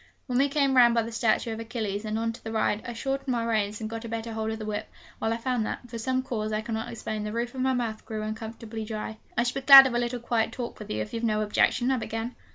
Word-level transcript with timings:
When 0.25 0.39
we 0.39 0.49
came 0.49 0.75
round 0.75 0.95
by 0.95 1.03
the 1.03 1.11
statue 1.11 1.53
of 1.53 1.59
Achilles 1.59 2.05
and 2.05 2.17
on 2.17 2.33
to 2.33 2.43
the 2.43 2.51
Ride, 2.51 2.81
I 2.87 2.93
shortened 2.93 3.27
my 3.27 3.43
reins, 3.45 3.79
and 3.79 3.87
got 3.87 4.03
a 4.03 4.09
better 4.09 4.33
hold 4.33 4.49
of 4.49 4.57
the 4.57 4.65
whip, 4.65 4.89
while 5.19 5.31
I 5.31 5.37
found 5.37 5.63
that, 5.67 5.87
from 5.87 5.99
some 5.99 6.23
cause 6.23 6.51
I 6.51 6.61
cannot 6.61 6.91
explain, 6.91 7.23
the 7.23 7.31
roof 7.31 7.53
of 7.53 7.61
my 7.61 7.73
mouth 7.73 8.03
grew 8.03 8.23
uncomfortably 8.23 8.83
dry. 8.83 9.19
'I 9.37 9.43
should 9.43 9.53
be 9.53 9.61
glad 9.61 9.85
of 9.85 9.93
a 9.93 9.99
little 9.99 10.19
quiet 10.19 10.53
talk 10.53 10.79
with 10.79 10.89
you, 10.89 11.03
if 11.03 11.13
you've 11.13 11.23
no 11.23 11.41
objection,' 11.41 11.91
I 11.91 11.97
began. 11.97 12.35